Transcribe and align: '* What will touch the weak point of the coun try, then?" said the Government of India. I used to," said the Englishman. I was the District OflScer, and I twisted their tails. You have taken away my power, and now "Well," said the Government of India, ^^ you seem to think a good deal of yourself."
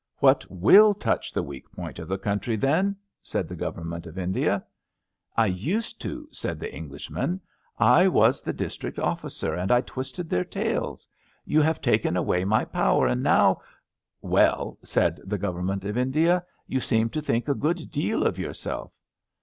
'* 0.13 0.15
What 0.17 0.47
will 0.49 0.95
touch 0.95 1.31
the 1.31 1.43
weak 1.43 1.71
point 1.71 1.99
of 1.99 2.07
the 2.07 2.17
coun 2.17 2.39
try, 2.39 2.55
then?" 2.55 2.95
said 3.21 3.47
the 3.47 3.55
Government 3.55 4.07
of 4.07 4.17
India. 4.17 4.65
I 5.37 5.45
used 5.45 6.01
to," 6.01 6.27
said 6.31 6.59
the 6.59 6.73
Englishman. 6.73 7.39
I 7.77 8.07
was 8.07 8.41
the 8.41 8.51
District 8.51 8.97
OflScer, 8.97 9.55
and 9.55 9.71
I 9.71 9.81
twisted 9.81 10.27
their 10.27 10.43
tails. 10.43 11.07
You 11.45 11.61
have 11.61 11.81
taken 11.81 12.17
away 12.17 12.43
my 12.45 12.65
power, 12.65 13.05
and 13.05 13.21
now 13.21 13.61
"Well," 14.39 14.79
said 14.83 15.21
the 15.23 15.37
Government 15.37 15.85
of 15.85 15.99
India, 15.99 16.43
^^ 16.47 16.51
you 16.65 16.79
seem 16.79 17.09
to 17.11 17.21
think 17.21 17.47
a 17.47 17.53
good 17.53 17.91
deal 17.91 18.23
of 18.25 18.39
yourself." 18.39 18.91